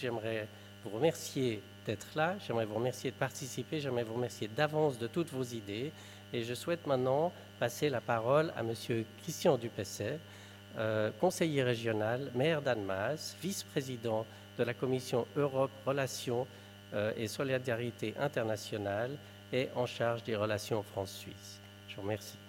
j'aimerais 0.00 0.46
vous 0.84 0.90
remercier 0.90 1.62
d'être 1.86 2.08
là, 2.14 2.36
j'aimerais 2.46 2.66
vous 2.66 2.74
remercier 2.74 3.10
de 3.10 3.16
participer, 3.16 3.80
j'aimerais 3.80 4.04
vous 4.04 4.14
remercier 4.14 4.48
d'avance 4.48 4.98
de 4.98 5.06
toutes 5.06 5.30
vos 5.30 5.42
idées. 5.42 5.92
Et 6.32 6.44
je 6.44 6.54
souhaite 6.54 6.86
maintenant 6.86 7.32
passer 7.58 7.88
la 7.88 8.00
parole 8.00 8.52
à 8.56 8.62
Monsieur 8.62 9.04
Christian 9.22 9.56
Dupesset, 9.56 10.18
euh, 10.76 11.10
conseiller 11.18 11.62
régional, 11.62 12.30
maire 12.34 12.60
d'Annemasse, 12.62 13.36
vice-président 13.42 14.26
de 14.58 14.64
la 14.64 14.74
commission 14.74 15.26
Europe, 15.36 15.70
Relations 15.86 16.46
euh, 16.94 17.12
et 17.16 17.28
Solidarité 17.28 18.14
internationale 18.20 19.10
et 19.52 19.68
en 19.74 19.86
charge 19.86 20.22
des 20.24 20.36
relations 20.36 20.82
France-Suisse. 20.82 21.60
Je 21.88 21.96
vous 21.96 22.02
remercie. 22.02 22.47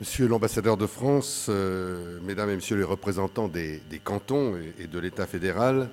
Monsieur 0.00 0.28
l'ambassadeur 0.28 0.78
de 0.78 0.86
France, 0.86 1.48
euh, 1.50 2.20
mesdames 2.22 2.48
et 2.48 2.54
messieurs 2.54 2.78
les 2.78 2.84
représentants 2.84 3.48
des, 3.48 3.82
cantons 4.02 4.54
et, 4.78 4.86
de 4.86 4.98
l'État 4.98 5.26
fédéral, 5.26 5.90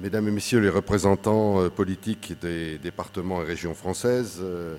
mesdames 0.00 0.28
et 0.28 0.30
messieurs 0.30 0.60
les 0.60 0.68
représentants 0.68 1.62
euh, 1.62 1.70
politiques 1.70 2.34
des 2.42 2.76
départements 2.76 3.40
et 3.40 3.46
régions 3.46 3.72
françaises, 3.72 4.40
euh, 4.42 4.76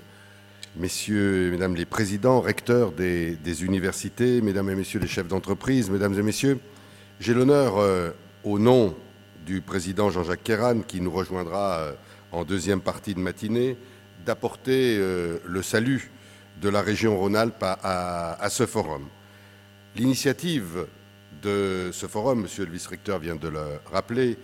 messieurs 0.76 1.48
et 1.48 1.50
mesdames 1.50 1.74
les 1.74 1.84
présidents, 1.84 2.40
recteurs 2.40 2.92
des, 2.92 3.64
universités, 3.64 4.40
mesdames 4.40 4.70
et 4.70 4.76
messieurs 4.76 5.00
les 5.00 5.08
chefs 5.08 5.26
d'entreprise, 5.26 5.90
mesdames 5.90 6.16
et 6.16 6.22
messieurs, 6.22 6.60
j'ai 7.18 7.34
l'honneur, 7.34 7.74
au 8.44 8.60
nom 8.60 8.94
du 9.44 9.62
président 9.62 10.10
Jean-Jacques 10.10 10.44
Kéran, 10.44 10.82
qui 10.86 11.00
nous 11.00 11.10
rejoindra 11.10 11.90
en 12.30 12.44
deuxième 12.44 12.80
partie 12.80 13.14
de 13.14 13.20
matinée, 13.20 13.76
d'apporter 14.24 14.96
le 14.96 15.62
salut 15.62 16.12
de 16.60 16.68
la 16.68 16.82
région 16.82 17.16
Rhône-Alpes 17.18 17.62
à, 17.62 18.48
ce 18.48 18.66
forum. 18.66 19.08
L'initiative 19.96 20.86
de 21.42 21.90
ce 21.92 22.06
forum, 22.06 22.42
monsieur 22.42 22.64
le 22.64 22.72
vice-recteur 22.72 23.18
vient 23.18 23.36
de 23.36 23.48
le 23.48 23.80
rappeler, 23.92 24.38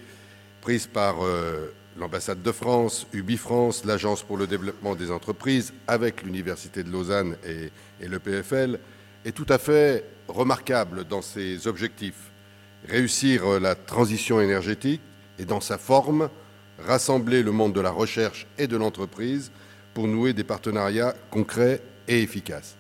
prise 0.61 0.87
par 0.87 1.25
euh, 1.25 1.73
l'ambassade 1.97 2.43
de 2.43 2.53
France, 2.53 3.07
UbiFrance, 3.13 3.85
l'Agence 3.85 4.23
pour 4.23 4.37
le 4.37 4.47
développement 4.47 4.95
des 4.95 5.11
entreprises, 5.11 5.73
avec 5.87 6.23
l'Université 6.23 6.83
de 6.83 6.91
Lausanne 6.91 7.37
et, 7.47 7.71
et 8.05 8.09
le 8.09 8.19
PFL, 8.19 8.79
est 9.25 9.33
tout 9.33 9.47
à 9.49 9.59
fait 9.59 10.05
remarquable 10.29 11.05
dans 11.05 11.23
ses 11.23 11.67
objectifs. 11.67 12.31
Réussir 12.89 13.61
la 13.61 13.75
transition 13.75 14.41
énergétique 14.41 15.03
et 15.39 15.45
dans 15.45 15.61
sa 15.61 15.79
forme, 15.79 16.29
rassembler 16.79 17.43
le 17.43 17.53
monde 17.53 17.75
de 17.75 17.81
la 17.81 17.91
recherche 17.91 18.47
et 18.59 18.67
de 18.67 18.77
l'entreprise 18.77 19.51
pour 19.95 20.07
nouer 20.07 20.33
des 20.33 20.45
partenariats 20.45 21.15
concrets 21.31 21.83
efficace. 22.19 22.77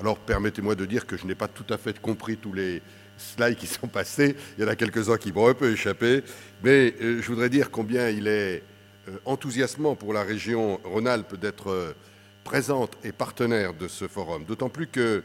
Alors 0.00 0.18
permettez-moi 0.18 0.74
de 0.74 0.84
dire 0.84 1.06
que 1.06 1.16
je 1.16 1.26
n'ai 1.26 1.34
pas 1.34 1.48
tout 1.48 1.64
à 1.72 1.78
fait 1.78 1.98
compris 2.00 2.36
tous 2.36 2.52
les 2.52 2.82
slides 3.16 3.56
qui 3.56 3.66
sont 3.66 3.88
passés. 3.88 4.36
Il 4.56 4.64
y 4.64 4.66
en 4.66 4.70
a 4.70 4.76
quelques-uns 4.76 5.16
qui 5.16 5.32
m'ont 5.32 5.48
un 5.48 5.54
peu 5.54 5.72
échappé. 5.72 6.22
Mais 6.62 6.94
euh, 7.00 7.20
je 7.22 7.26
voudrais 7.26 7.48
dire 7.48 7.70
combien 7.70 8.08
il 8.08 8.26
est 8.26 8.62
euh, 9.08 9.18
enthousiasmant 9.24 9.94
pour 9.94 10.12
la 10.12 10.22
région 10.22 10.80
Rhône-Alpes 10.84 11.36
d'être 11.36 11.70
euh, 11.70 11.94
présente 12.44 12.96
et 13.04 13.12
partenaire 13.12 13.74
de 13.74 13.88
ce 13.88 14.06
forum. 14.06 14.44
D'autant 14.44 14.68
plus 14.68 14.86
que 14.86 15.22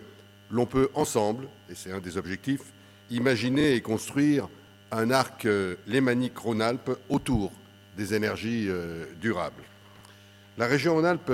l'on 0.50 0.66
peut 0.66 0.90
ensemble, 0.94 1.48
et 1.70 1.76
c'est 1.76 1.92
un 1.92 2.00
des 2.00 2.18
objectifs, 2.18 2.74
imaginer 3.10 3.74
et 3.74 3.82
construire 3.82 4.48
un 4.92 5.12
arc 5.12 5.48
lémanique 5.88 6.38
Rhône-Alpes 6.38 6.92
autour 7.08 7.54
des 7.96 8.14
énergies 8.14 8.70
durables. 9.22 9.64
La 10.58 10.66
région 10.66 10.96
Rhône-Alpes 10.96 11.32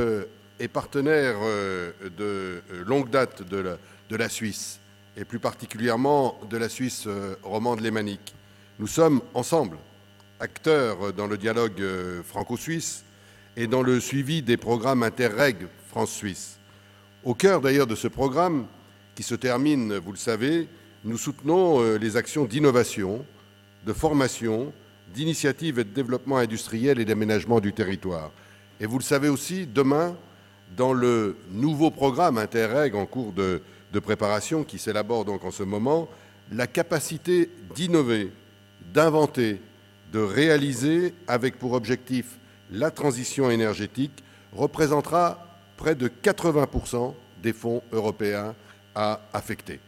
est 0.59 0.67
partenaire 0.67 1.35
euh, 1.41 1.91
de 2.17 2.61
euh, 2.71 2.83
longue 2.85 3.09
date 3.09 3.43
de 3.47 4.15
la, 4.15 4.29
Suisse, 4.29 4.79
et 5.15 5.25
plus 5.25 5.39
particulièrement 5.39 6.39
de 6.49 6.57
la 6.57 6.69
Suisse 6.69 7.05
euh, 7.07 7.35
romande 7.43 7.81
lémanique. 7.81 8.35
Nous 8.79 8.87
sommes 8.87 9.21
ensemble 9.33 9.77
acteurs 10.39 11.13
dans 11.13 11.25
le 11.25 11.35
dialogue 11.37 11.81
franco-suisse 12.23 13.03
et 13.55 13.65
dans 13.65 13.81
le 13.81 13.99
suivi 13.99 14.43
des 14.43 14.55
programmes 14.55 15.01
Interreg 15.01 15.65
France-Suisse. 15.87 16.59
Au 17.23 17.33
cœur 17.33 17.59
d'ailleurs 17.59 17.87
de 17.87 17.95
ce 17.95 18.07
programme, 18.07 18.67
qui 19.15 19.23
se 19.23 19.33
termine, 19.33 19.97
vous 19.97 20.11
le 20.11 20.17
savez, 20.17 20.67
nous 21.03 21.17
soutenons 21.17 21.97
les 21.97 22.17
actions 22.17 22.45
d'innovation, 22.45 23.25
de 23.83 23.93
formation, 23.93 24.71
d'initiative 25.11 25.79
et 25.79 25.83
de 25.83 25.89
développement 25.89 26.37
industriel 26.37 26.99
et 26.99 27.05
d'aménagement 27.05 27.59
du 27.59 27.73
territoire. 27.73 28.29
Et 28.79 28.85
vous 28.85 28.99
le 28.99 29.03
savez 29.03 29.29
aussi, 29.29 29.65
demain, 29.65 30.15
dans 30.75 30.93
le 30.93 31.37
nouveau 31.51 31.91
programme 31.91 32.37
Interreg 32.37 32.95
en 32.95 33.05
cours 33.05 33.33
de, 33.33 33.61
préparation 33.99 34.63
qui 34.63 34.77
s'élabore 34.77 35.25
donc 35.25 35.43
en 35.43 35.49
ce 35.49 35.63
moment, 35.63 36.07
la 36.51 36.67
capacité 36.67 37.49
d'innover, 37.75 38.31
d'inventer, 38.93 39.59
de 40.13 40.19
réaliser 40.19 41.15
avec 41.27 41.57
pour 41.57 41.73
objectif 41.73 42.37
la 42.71 42.91
transition 42.91 43.49
énergétique 43.49 44.23
représentera 44.53 45.47
près 45.77 45.95
de 45.95 46.07
80% 46.09 47.15
des 47.41 47.53
fonds 47.53 47.81
européens 47.91 48.53
à 48.93 49.19
affecter. 49.33 49.79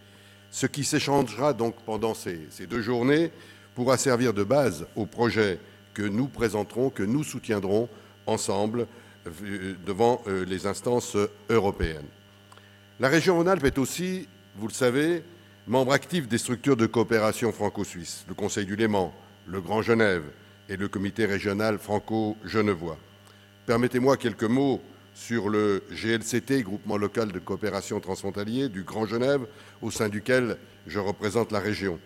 Ce 0.50 0.66
qui 0.66 0.84
s'échangera 0.84 1.54
donc 1.54 1.76
pendant 1.86 2.16
ces, 2.16 2.48
ces, 2.50 2.66
deux 2.66 2.82
journées 2.82 3.32
pourra 3.76 3.96
servir 3.98 4.34
de 4.34 4.44
base 4.44 4.88
au 4.96 5.06
projet 5.06 5.60
que 5.94 6.02
nous 6.02 6.28
présenterons, 6.28 6.90
que 6.90 7.04
nous 7.04 7.24
soutiendrons 7.24 7.88
ensemble 8.26 8.88
devant 9.86 10.22
euh, 10.28 10.46
les 10.46 10.68
instances 10.68 11.18
européennes. 11.50 12.08
La 13.00 13.08
région 13.08 13.36
Rhône-Alpes 13.38 13.66
est 13.66 13.78
aussi, 13.78 14.28
vous 14.56 14.68
le 14.68 14.74
savez, 14.74 15.24
membre 15.68 15.94
actif 15.94 16.28
des 16.28 16.38
structures 16.38 16.76
de 16.76 16.86
coopération 16.86 17.52
franco-suisse, 17.52 18.26
le 18.28 18.34
Conseil 18.34 18.66
du 18.66 18.76
Léman, 18.76 19.14
le 19.48 19.62
Grand 19.62 19.82
Genève 19.82 20.24
et 20.68 20.78
le 20.78 20.88
comité 20.88 21.26
régional 21.26 21.78
franco-genevois. 21.80 22.98
Permettez-moi 23.66 24.18
quelques 24.18 24.44
mots 24.44 24.82
sur 25.14 25.50
le 25.50 25.84
GLCT, 25.92 26.64
groupement 26.64 26.98
local 26.98 27.32
de 27.32 27.40
coopération 27.40 28.00
transfrontalier 28.00 28.70
du 28.70 28.84
Grand 28.84 29.06
Genève, 29.06 29.46
au 29.82 29.92
sein 29.92 30.10
duquel 30.10 30.58
je 30.88 31.00
représente 31.00 31.52
la 31.52 31.60
région. 31.60 32.00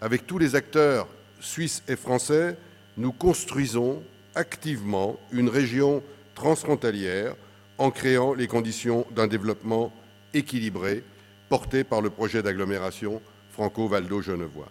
Avec 0.00 0.26
tous 0.26 0.38
les 0.38 0.54
acteurs 0.54 1.06
suisses 1.40 1.82
et 1.88 1.96
français, 1.96 2.56
nous 2.96 3.12
construisons 3.12 4.02
activement 4.34 5.18
une 5.32 5.48
région 5.48 6.02
transfrontalière 6.36 7.34
en 7.78 7.90
créant 7.90 8.32
les 8.34 8.46
conditions 8.46 9.04
d'un 9.10 9.26
développement 9.26 9.92
équilibré 10.32 11.02
porté 11.48 11.82
par 11.82 12.00
le 12.00 12.10
projet 12.10 12.42
d'agglomération 12.42 13.20
Franco-Valdo-Genevois. 13.52 14.68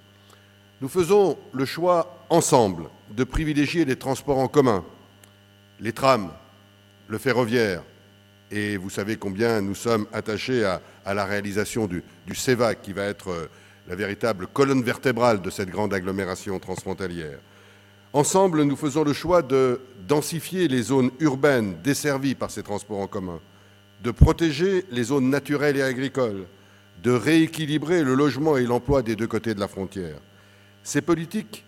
Nous 0.81 0.87
faisons 0.87 1.37
le 1.53 1.65
choix 1.65 2.25
ensemble 2.29 2.89
de 3.11 3.23
privilégier 3.23 3.83
les 3.83 3.95
transports 3.97 4.37
en 4.37 4.47
commun, 4.47 4.85
les 5.79 5.91
trams, 5.91 6.31
le 7.07 7.17
ferroviaire, 7.17 7.83
et 8.51 8.77
vous 8.77 8.89
savez 8.89 9.15
combien 9.15 9.61
nous 9.61 9.75
sommes 9.75 10.05
attachés 10.13 10.63
à, 10.63 11.13
la 11.13 11.25
réalisation 11.25 11.87
du, 11.87 12.03
du 12.27 12.35
CEVAC, 12.35 12.81
qui 12.81 12.93
va 12.93 13.05
être 13.05 13.29
euh, 13.29 13.49
la 13.87 13.95
véritable 13.95 14.47
colonne 14.47 14.83
vertébrale 14.83 15.41
de 15.41 15.49
cette 15.49 15.69
grande 15.69 15.93
agglomération 15.93 16.59
transfrontalière. 16.59 17.39
Ensemble, 18.15 18.63
nous 18.63 18.77
faisons 18.77 19.03
le 19.03 19.11
choix 19.11 19.41
de 19.41 19.81
densifier 20.07 20.69
les 20.69 20.83
zones 20.83 21.11
urbaines 21.19 21.75
desservies 21.83 22.33
par 22.33 22.49
ces 22.49 22.63
transports 22.63 23.01
en 23.01 23.07
commun, 23.07 23.41
de 24.05 24.09
protéger 24.09 24.85
les 24.89 25.03
zones 25.03 25.29
naturelles 25.29 25.75
et 25.75 25.81
agricoles, 25.81 26.45
de 27.03 27.11
rééquilibrer 27.11 28.05
le 28.05 28.15
logement 28.15 28.55
et 28.55 28.63
l'emploi 28.63 29.01
des 29.01 29.17
deux 29.17 29.27
côtés 29.27 29.53
de 29.53 29.59
la 29.59 29.67
frontière. 29.67 30.15
Ces 30.81 31.01
politiques 31.01 31.65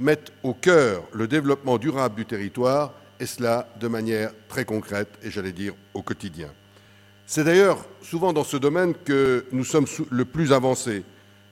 mettent 0.00 0.32
au 0.42 0.54
cœur 0.54 1.04
le 1.12 1.28
développement 1.28 1.78
durable 1.78 2.16
du 2.16 2.26
territoire, 2.26 2.92
et 3.20 3.26
cela 3.26 3.68
de 3.78 3.86
manière 3.86 4.32
très 4.48 4.64
concrète 4.64 5.16
et 5.22 5.30
j'allais 5.30 5.52
dire 5.52 5.74
au 5.94 6.02
quotidien. 6.02 6.48
C'est 7.26 7.44
d'ailleurs 7.44 7.86
souvent 8.02 8.32
dans 8.32 8.42
ce 8.42 8.56
domaine 8.56 8.92
que 9.04 9.46
nous 9.52 9.64
sommes 9.64 9.86
le 10.10 10.24
plus 10.24 10.52
avancés, 10.52 11.04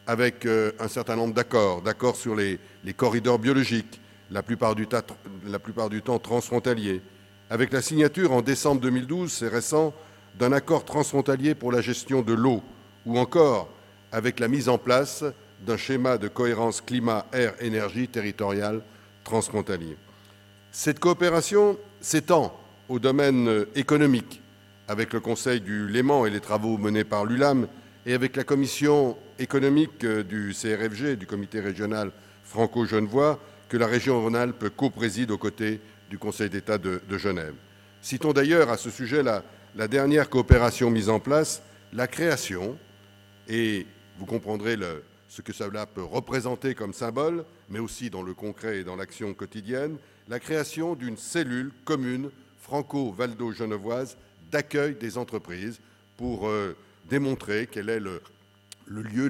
avec 0.08 0.44
euh, 0.44 0.72
un 0.80 0.88
certain 0.88 1.14
nombre 1.14 1.34
d'accords, 1.34 1.82
d'accords 1.82 2.16
sur 2.16 2.34
les, 2.34 2.58
les 2.82 2.94
corridors 2.94 3.38
biologiques, 3.38 4.00
la 4.30 4.42
plupart 4.42 4.74
du, 4.74 4.86
temps 4.86 6.18
transfrontalier, 6.18 7.02
avec 7.50 7.72
la 7.72 7.82
signature 7.82 8.32
en 8.32 8.42
décembre 8.42 8.80
2012, 8.80 9.32
c'est 9.32 9.48
récent, 9.48 9.94
d'un 10.38 10.52
accord 10.52 10.84
transfrontalier 10.84 11.54
pour 11.54 11.70
la 11.70 11.80
gestion 11.80 12.22
de 12.22 12.32
l'eau, 12.32 12.62
ou 13.06 13.18
encore 13.18 13.68
avec 14.12 14.40
la 14.40 14.48
mise 14.48 14.68
en 14.68 14.78
place 14.78 15.24
d'un 15.66 15.76
schéma 15.76 16.18
de 16.18 16.28
cohérence 16.28 16.80
climat-air-énergie 16.80 18.08
territoriale 18.08 18.82
transfrontalier. 19.22 19.96
Cette 20.72 20.98
coopération 20.98 21.78
s'étend 22.00 22.58
au 22.88 22.98
domaine 22.98 23.66
économique, 23.74 24.42
avec 24.88 25.12
le 25.12 25.20
Conseil 25.20 25.60
du 25.60 25.88
Léman 25.88 26.26
et 26.26 26.30
les 26.30 26.40
travaux 26.40 26.76
menés 26.76 27.04
par 27.04 27.24
l'ULAM, 27.24 27.68
et 28.06 28.12
avec 28.12 28.36
la 28.36 28.44
commission 28.44 29.16
économique 29.38 30.04
du 30.04 30.52
CRFG, 30.52 31.16
du 31.16 31.26
Comité 31.26 31.60
régional 31.60 32.10
franco-genevois, 32.44 33.40
que 33.68 33.76
la 33.76 33.86
région 33.86 34.20
Rhône-Alpes 34.20 34.68
co-préside 34.76 35.30
aux 35.30 35.38
côtés 35.38 35.80
du 36.10 36.18
Conseil 36.18 36.50
d'État 36.50 36.78
de, 36.78 37.00
Genève. 37.18 37.54
Citons 38.02 38.32
d'ailleurs 38.32 38.70
à 38.70 38.76
ce 38.76 38.90
sujet 38.90 39.22
la, 39.22 39.42
dernière 39.88 40.28
coopération 40.28 40.90
mise 40.90 41.08
en 41.08 41.20
place, 41.20 41.62
la 41.92 42.06
création, 42.06 42.78
et 43.48 43.86
vous 44.18 44.26
comprendrez 44.26 44.76
ce 45.28 45.42
que 45.42 45.52
cela 45.52 45.86
peut 45.86 46.04
représenter 46.04 46.74
comme 46.74 46.92
symbole, 46.92 47.44
mais 47.68 47.78
aussi 47.78 48.10
dans 48.10 48.22
le 48.22 48.34
concret 48.34 48.78
et 48.78 48.84
dans 48.84 48.96
l'action 48.96 49.34
quotidienne, 49.34 49.96
la 50.28 50.38
création 50.38 50.94
d'une 50.94 51.16
cellule 51.16 51.72
commune 51.84 52.30
franco-valdo-genevoise 52.60 54.16
d'accueil 54.50 54.94
des 54.94 55.18
entreprises 55.18 55.80
pour 56.16 56.48
euh, 56.48 56.76
démontrer 57.10 57.68
quel 57.70 57.88
est 57.88 58.00
le, 58.00 58.22
lieu, 58.86 59.26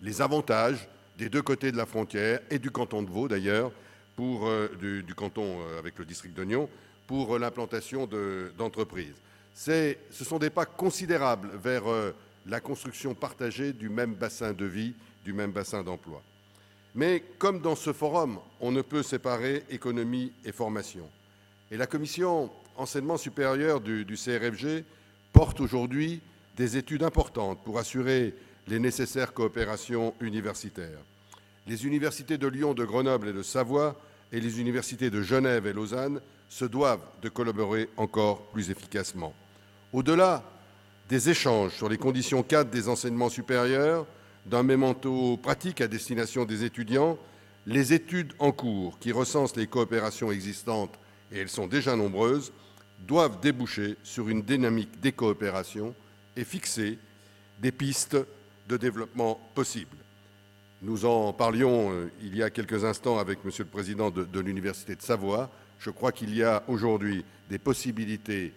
les, 0.00 0.22
avantages 0.22 0.88
des 1.18 1.28
deux 1.28 1.42
côtés 1.42 1.72
de 1.72 1.76
la 1.76 1.86
frontière 1.86 2.40
et 2.50 2.58
du 2.58 2.70
canton 2.70 3.02
de 3.02 3.10
Vaud 3.10 3.28
d'ailleurs, 3.28 3.72
pour 4.16 4.46
euh, 4.46 4.68
du, 4.80 5.14
canton 5.14 5.60
euh, 5.60 5.78
avec 5.78 5.98
le 5.98 6.04
district 6.04 6.34
d'Oignon, 6.34 6.68
pour 7.06 7.38
l'implantation 7.38 8.08
d'entreprises. 8.56 9.16
ce 9.54 9.96
sont 10.10 10.38
des 10.38 10.50
pas 10.50 10.64
considérables 10.64 11.50
vers 11.62 11.84
la 12.46 12.60
construction 12.60 13.14
partagée 13.14 13.72
du 13.72 13.88
même 13.88 14.14
bassin 14.14 14.52
de 14.52 14.64
vie, 14.64 14.94
du 15.24 15.32
même 15.32 15.52
bassin 15.52 15.82
d'emploi. 15.82 16.22
Mais 16.94 17.22
comme 17.38 17.60
dans 17.60 17.76
ce 17.76 17.92
forum, 17.92 18.38
on 18.60 18.70
ne 18.70 18.82
peut 18.82 19.02
séparer 19.02 19.64
économie 19.70 20.32
et 20.44 20.52
formation. 20.52 21.08
Et 21.70 21.76
la 21.76 21.86
commission 21.86 22.50
enseignement 22.76 23.16
supérieur 23.16 23.80
du, 23.80 24.04
CRFG 24.04 24.84
porte 25.32 25.60
aujourd'hui 25.60 26.20
des 26.56 26.76
études 26.76 27.02
importantes 27.02 27.62
pour 27.64 27.78
assurer 27.78 28.34
les 28.68 28.78
nécessaires 28.78 29.32
coopérations 29.32 30.14
universitaires. 30.20 31.00
Les 31.66 31.86
universités 31.86 32.38
de 32.38 32.46
Lyon, 32.46 32.74
de 32.74 32.84
Grenoble 32.84 33.28
et 33.28 33.32
de 33.32 33.42
Savoie 33.42 34.00
et 34.32 34.40
les 34.40 34.60
universités 34.60 35.10
de 35.10 35.22
Genève 35.22 35.66
et 35.66 35.72
Lausanne 35.72 36.20
se 36.48 36.64
doivent 36.64 37.06
de 37.22 37.28
collaborer 37.28 37.88
encore 37.96 38.42
plus 38.46 38.70
efficacement. 38.70 39.34
Au-delà 39.92 40.42
des 41.08 41.30
échanges 41.30 41.72
sur 41.72 41.88
les 41.88 41.98
conditions 41.98 42.42
cadres 42.42 42.70
des 42.70 42.88
enseignements 42.88 43.28
supérieurs, 43.28 44.06
d'un 44.46 44.62
mémento 44.62 45.36
pratique 45.36 45.80
à 45.80 45.88
destination 45.88 46.44
des 46.44 46.64
étudiants, 46.64 47.18
les 47.66 47.92
études 47.92 48.32
en 48.38 48.50
cours 48.50 48.98
qui 48.98 49.12
recensent 49.12 49.56
les 49.56 49.66
coopérations 49.66 50.32
existantes, 50.32 50.98
et 51.30 51.38
elles 51.38 51.48
sont 51.48 51.66
déjà 51.66 51.96
nombreuses, 51.96 52.52
doivent 53.06 53.40
déboucher 53.40 53.96
sur 54.02 54.28
une 54.28 54.42
dynamique 54.42 55.00
des 55.00 55.12
coopérations 55.12 55.94
et 56.36 56.44
fixer 56.44 56.98
des 57.60 57.72
pistes 57.72 58.16
de 58.68 58.76
développement 58.76 59.40
possibles. 59.54 59.96
Nous 60.82 61.04
en 61.04 61.32
parlions 61.32 61.92
euh, 61.92 62.10
il 62.22 62.36
y 62.36 62.42
a 62.42 62.50
quelques 62.50 62.84
instants 62.84 63.18
avec 63.18 63.44
Monsieur 63.44 63.64
le 63.64 63.70
Président 63.70 64.10
de, 64.10 64.40
l'Université 64.40 64.96
de 64.96 65.02
Savoie. 65.02 65.50
Je 65.78 65.90
crois 65.90 66.12
qu'il 66.12 66.34
y 66.34 66.42
a 66.42 66.62
aujourd'hui 66.66 67.24
des 67.48 67.58
possibilités 67.58 68.52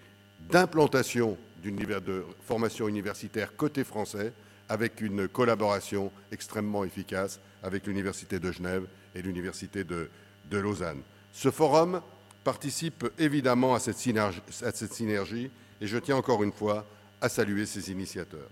d'implantation 0.49 1.37
de 1.71 2.25
formation 2.41 2.87
universitaire 2.87 3.55
côté 3.55 3.83
français 3.83 4.33
avec 4.69 5.01
une 5.01 5.27
collaboration 5.27 6.11
extrêmement 6.31 6.83
efficace 6.83 7.39
avec 7.63 7.87
l'Université 7.87 8.39
de 8.39 8.51
Genève 8.51 8.85
et 9.15 9.21
l'Université 9.21 9.83
de, 9.83 10.09
Lausanne. 10.51 11.01
Ce 11.33 11.51
forum 11.51 12.01
participe 12.43 13.05
évidemment 13.17 13.75
à 13.75 13.79
cette, 13.79 13.97
synergie, 13.97 15.51
et 15.81 15.87
je 15.87 15.97
tiens 15.97 16.15
encore 16.15 16.43
une 16.43 16.51
fois 16.51 16.85
à 17.19 17.29
saluer 17.29 17.65
ses 17.65 17.91
initiateurs. 17.91 18.49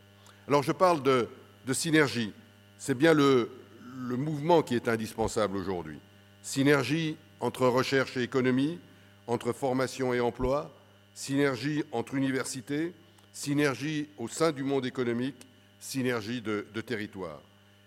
Alors 0.48 0.64
je 0.64 0.72
parle 0.72 1.04
de, 1.04 1.30
synergie, 1.71 2.33
c'est 2.77 2.98
bien 2.98 3.13
le, 3.13 3.50
mouvement 3.95 4.62
qui 4.62 4.75
est 4.75 4.89
indispensable 4.89 5.56
aujourd'hui. 5.56 6.00
Synergie 6.42 7.15
entre 7.39 7.68
recherche 7.68 8.18
et 8.18 8.24
économie, 8.24 8.80
entre 9.27 9.54
formation 9.54 10.13
et 10.13 10.19
emploi, 10.19 10.69
synergie 11.13 11.83
entre 11.94 12.15
universités, 12.15 12.94
synergie 13.31 14.10
au 14.18 14.27
sein 14.27 14.51
du 14.51 14.63
monde 14.63 14.86
économique, 14.86 15.48
synergie 15.80 16.42
de, 16.42 16.65
de 16.74 16.81
territoire. 16.81 17.39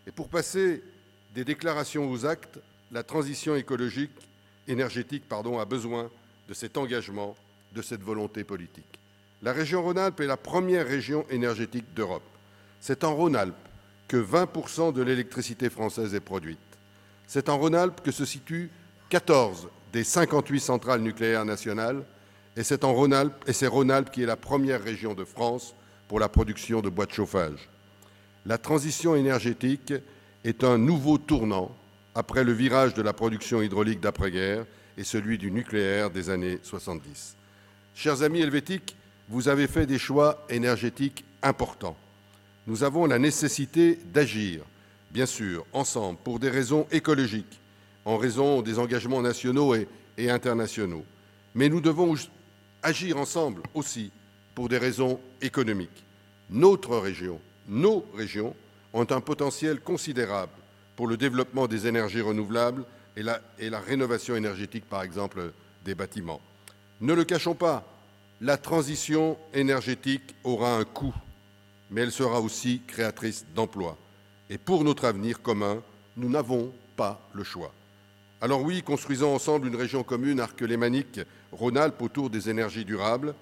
Et 0.06 0.12
pour 0.12 0.28
passer 0.28 0.82
des 1.34 1.44
déclarations 1.44 2.10
aux 2.10 2.24
actes, 2.24 2.58
la 2.92 3.02
transition 3.02 3.56
écologique 3.56 4.12
énergétique 4.68 5.28
pardon, 5.28 5.58
a 5.58 5.64
besoin 5.64 6.10
de 6.48 6.54
cet 6.54 6.76
engagement, 6.76 7.36
de 7.72 7.82
cette 7.82 8.02
volonté 8.02 8.44
politique. 8.44 8.98
La 9.42 9.52
région 9.52 9.82
Rhône-Alpes 9.82 10.20
est 10.20 10.26
la 10.26 10.36
première 10.36 10.86
région 10.86 11.26
énergétique 11.30 11.92
d'Europe. 11.94 12.22
C'est 12.80 13.04
en 13.04 13.14
Rhône-Alpes 13.14 13.54
que 14.08 14.16
20% 14.16 14.92
de 14.92 15.02
l'électricité 15.02 15.70
française 15.70 16.14
est 16.14 16.20
produite. 16.20 16.58
C'est 17.26 17.48
en 17.48 17.58
Rhône-Alpes 17.58 18.02
que 18.02 18.12
se 18.12 18.24
situent 18.24 18.70
14 19.10 19.68
des 19.92 20.04
58 20.04 20.60
centrales 20.60 21.00
nucléaires 21.00 21.44
nationales 21.44 22.04
et 22.56 22.62
c'est 22.62 22.84
en 22.84 22.94
Rhône-Alpes 22.94 23.44
Rhône-Alpes 23.68 24.10
qui 24.10 24.22
est 24.22 24.26
la 24.26 24.36
première 24.36 24.82
région 24.82 25.14
de 25.14 25.24
France 25.24 25.74
pour 26.08 26.20
la 26.20 26.28
production 26.28 26.80
de 26.80 26.88
bois 26.88 27.06
de 27.06 27.12
chauffage. 27.12 27.68
La 28.46 28.58
transition 28.58 29.16
énergétique 29.16 29.92
est 30.44 30.62
un 30.62 30.78
nouveau 30.78 31.18
tournant 31.18 31.74
après 32.14 32.44
le 32.44 32.52
virage 32.52 32.94
de 32.94 33.02
la 33.02 33.12
production 33.12 33.60
hydraulique 33.60 34.00
d'après-guerre 34.00 34.64
et 34.96 35.04
celui 35.04 35.36
du 35.36 35.50
nucléaire 35.50 36.10
des 36.10 36.30
années 36.30 36.58
70. 36.62 37.36
Chers 37.94 38.22
amis 38.22 38.40
helvétiques, 38.40 38.96
vous 39.28 39.48
avez 39.48 39.66
fait 39.66 39.86
des 39.86 39.98
choix 39.98 40.46
énergétiques 40.48 41.24
importants. 41.42 41.96
Nous 42.66 42.82
avons 42.82 43.06
la 43.06 43.18
nécessité 43.18 43.98
d'agir, 44.12 44.62
bien 45.12 45.26
sûr, 45.26 45.64
ensemble, 45.72 46.18
pour 46.24 46.40
des 46.40 46.50
raisons 46.50 46.86
écologiques, 46.90 47.60
en 48.04 48.16
raison 48.16 48.60
des 48.60 48.80
engagements 48.80 49.22
nationaux 49.22 49.74
et, 49.74 49.86
internationaux. 50.30 51.04
Mais 51.54 51.68
nous 51.68 51.80
devons 51.80 52.16
agir 52.82 53.18
ensemble 53.18 53.62
aussi 53.74 54.10
pour 54.54 54.68
des 54.68 54.78
raisons 54.78 55.20
économiques. 55.40 56.04
Notre 56.50 56.96
région, 56.96 57.40
nos 57.68 58.04
régions, 58.16 58.54
ont 58.92 59.06
un 59.10 59.20
potentiel 59.20 59.80
considérable 59.80 60.52
pour 60.96 61.06
le 61.06 61.16
développement 61.16 61.68
des 61.68 61.86
énergies 61.86 62.20
renouvelables 62.20 62.84
et 63.16 63.22
la, 63.22 63.40
et 63.58 63.70
la 63.70 63.78
rénovation 63.78 64.34
énergétique, 64.34 64.88
par 64.88 65.02
exemple, 65.02 65.52
des 65.84 65.94
bâtiments. 65.94 66.40
Ne 67.00 67.12
le 67.12 67.24
cachons 67.24 67.54
pas, 67.54 67.86
la 68.40 68.56
transition 68.56 69.36
énergétique 69.54 70.34
aura 70.44 70.76
un 70.76 70.84
coût, 70.84 71.14
mais 71.90 72.02
elle 72.02 72.12
sera 72.12 72.40
aussi 72.40 72.82
créatrice 72.86 73.46
d'emplois. 73.54 73.96
Et 74.50 74.58
pour 74.58 74.84
notre 74.84 75.04
avenir 75.04 75.42
commun, 75.42 75.82
nous 76.16 76.28
n'avons 76.28 76.72
pas 76.96 77.28
le 77.34 77.44
choix. 77.44 77.72
Alors 78.40 78.62
oui, 78.62 78.82
construisons 78.82 79.34
ensemble 79.34 79.68
une 79.68 79.76
région 79.76 80.02
commune 80.02 80.40
arc-lémanique 80.40 81.20
Rhône-Alpes 81.52 82.02
autour 82.02 82.30
des 82.30 82.50
énergies 82.50 82.84
durables, 82.84 83.34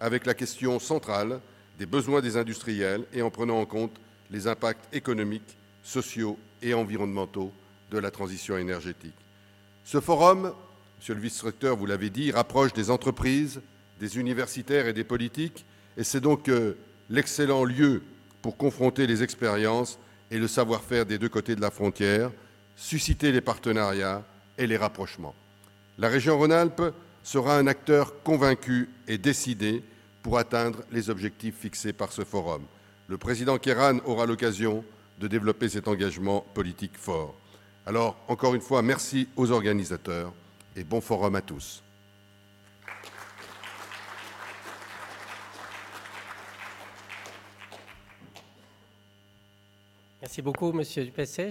avec 0.00 0.26
la 0.26 0.34
question 0.34 0.78
centrale 0.78 1.40
des 1.78 1.86
besoins 1.86 2.20
des 2.20 2.36
industriels 2.36 3.06
et 3.12 3.22
en 3.22 3.30
prenant 3.30 3.58
en 3.58 3.66
compte 3.66 3.96
les 4.30 4.46
impacts 4.46 4.94
économiques, 4.94 5.56
sociaux 5.82 6.38
et 6.60 6.74
environnementaux 6.74 7.52
de 7.90 7.98
la 7.98 8.10
transition 8.10 8.56
énergétique. 8.56 9.14
Ce 9.84 10.00
forum, 10.00 10.52
Monsieur 11.02 11.14
le 11.14 11.20
vice-recteur, 11.20 11.76
vous 11.76 11.86
l'avez 11.86 12.10
dit, 12.10 12.30
rapproche 12.30 12.72
des 12.72 12.88
entreprises, 12.88 13.60
des 13.98 14.18
universitaires 14.18 14.86
et 14.86 14.92
des 14.92 15.02
politiques, 15.02 15.64
et 15.96 16.04
c'est 16.04 16.20
donc 16.20 16.48
euh, 16.48 16.74
l'excellent 17.10 17.64
lieu 17.64 18.02
pour 18.40 18.56
confronter 18.56 19.06
les 19.06 19.22
expériences 19.22 19.98
et 20.30 20.38
le 20.38 20.48
savoir-faire 20.48 21.06
des 21.06 21.18
deux 21.18 21.28
côtés 21.28 21.56
de 21.56 21.60
la 21.60 21.70
frontière, 21.70 22.30
susciter 22.76 23.32
les 23.32 23.40
partenariats 23.40 24.24
et 24.58 24.66
les 24.66 24.76
rapprochements. 24.76 25.34
La 25.98 26.08
région 26.08 26.38
Rhône-Alpes 26.38 26.94
sera 27.22 27.58
un 27.58 27.66
acteur 27.66 28.22
convaincu 28.22 28.88
et 29.06 29.18
décidé 29.18 29.84
pour 30.22 30.38
atteindre 30.38 30.80
les 30.90 31.10
objectifs 31.10 31.58
fixés 31.58 31.92
par 31.92 32.12
ce 32.12 32.24
forum. 32.24 32.62
Le 33.08 33.18
président 33.18 33.58
Kéran 33.58 33.98
aura 34.04 34.26
l'occasion 34.26 34.84
de 35.18 35.28
développer 35.28 35.68
cet 35.68 35.88
engagement 35.88 36.44
politique 36.54 36.96
fort. 36.96 37.34
Alors, 37.86 38.16
encore 38.28 38.54
une 38.54 38.60
fois, 38.60 38.82
merci 38.82 39.28
aux 39.36 39.50
organisateurs 39.50 40.32
et 40.76 40.84
bon 40.84 41.00
forum 41.00 41.34
à 41.34 41.42
tous. 41.42 41.82
Merci 50.22 50.40
beaucoup, 50.40 50.72
Monsieur 50.72 51.04
Dupessé. 51.04 51.50